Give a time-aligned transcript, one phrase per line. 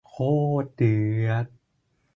[0.09, 0.15] โค
[0.63, 1.45] ตรเดือด